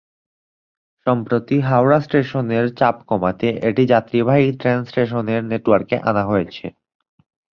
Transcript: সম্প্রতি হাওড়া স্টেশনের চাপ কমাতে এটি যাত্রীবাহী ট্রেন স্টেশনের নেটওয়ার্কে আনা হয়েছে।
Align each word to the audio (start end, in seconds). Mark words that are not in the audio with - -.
সম্প্রতি 1.07 1.57
হাওড়া 1.61 1.99
স্টেশনের 2.05 2.65
চাপ 2.79 2.95
কমাতে 3.09 3.47
এটি 3.69 3.83
যাত্রীবাহী 3.93 4.47
ট্রেন 4.59 4.79
স্টেশনের 4.85 5.41
নেটওয়ার্কে 5.51 5.95
আনা 6.09 6.23
হয়েছে। 6.25 6.65